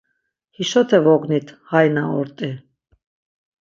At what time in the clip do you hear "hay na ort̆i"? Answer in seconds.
1.69-2.51